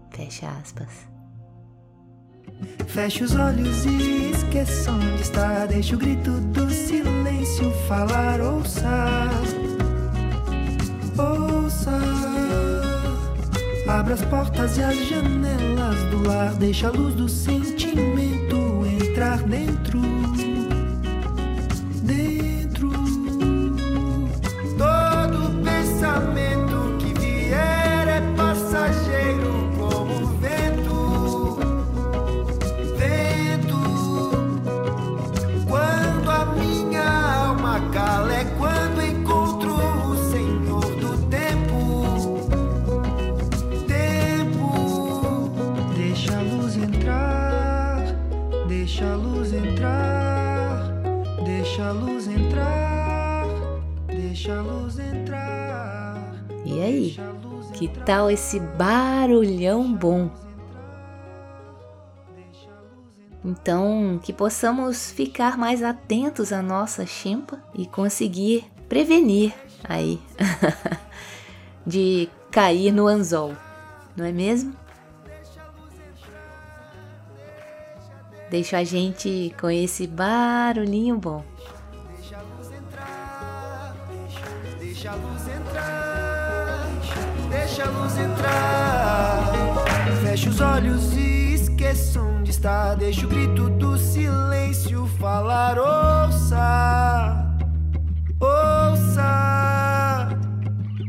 Fecha 0.09 0.49
aspas. 0.61 1.07
Feche 2.87 3.23
os 3.23 3.35
olhos 3.35 3.85
e 3.85 4.31
esqueça 4.31 4.91
onde 4.91 5.21
está. 5.21 5.67
Deixe 5.67 5.95
o 5.95 5.97
grito 5.97 6.31
do 6.31 6.69
silêncio 6.71 7.71
falar. 7.87 8.41
Ouça, 8.41 9.29
ouça. 11.17 11.91
Abra 13.87 14.15
as 14.15 14.25
portas 14.25 14.77
e 14.77 14.83
as 14.83 15.07
janelas 15.07 16.03
do 16.09 16.27
lar. 16.27 16.53
Deixa 16.55 16.87
a 16.87 16.91
luz 16.91 17.13
do 17.15 17.29
sentimento 17.29 18.85
entrar 18.85 19.43
dentro. 19.43 20.18
Que 57.89 57.99
tal 58.05 58.29
esse 58.29 58.59
barulhão 58.59 59.91
bom? 59.93 60.29
Então, 63.43 64.19
que 64.21 64.33
possamos 64.33 65.11
ficar 65.11 65.57
mais 65.57 65.81
atentos 65.81 66.51
à 66.51 66.61
nossa 66.61 67.05
chimpa 67.05 67.61
e 67.73 67.85
conseguir 67.85 68.65
prevenir 68.89 69.53
aí 69.83 70.19
de 71.85 72.29
cair 72.51 72.91
no 72.91 73.07
anzol, 73.07 73.53
não 74.15 74.25
é 74.25 74.31
mesmo? 74.31 74.75
Deixa 78.49 78.79
a 78.79 78.83
gente 78.83 79.53
com 79.59 79.69
esse 79.69 80.07
barulhinho 80.07 81.17
bom. 81.17 81.45
Feche 90.21 90.49
os 90.49 90.61
olhos 90.61 91.13
e 91.15 91.53
esqueça 91.53 92.21
onde 92.21 92.51
está. 92.51 92.95
Deixa 92.95 93.25
o 93.25 93.29
grito 93.29 93.69
do 93.69 93.97
silêncio 93.97 95.07
falar. 95.19 95.77
Ouça, 95.77 97.55
ouça. 98.39 100.29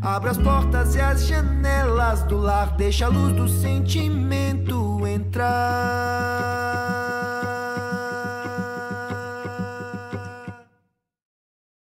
Abra 0.03 0.31
as 0.31 0.39
portas 0.39 0.95
e 0.95 1.01
as 1.01 1.27
janelas 1.27 2.23
do 2.25 2.39
lar. 2.39 2.75
Deixa 2.77 3.07
a 3.07 3.09
luz 3.09 3.33
do 3.35 3.49
sentimento 3.49 5.07
entrar. 5.07 6.11